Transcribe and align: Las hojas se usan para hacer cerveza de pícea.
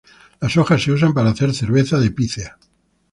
Las 0.39 0.57
hojas 0.57 0.81
se 0.81 0.91
usan 0.93 1.13
para 1.13 1.29
hacer 1.29 1.53
cerveza 1.53 1.99
de 1.99 2.09
pícea. 2.09 2.57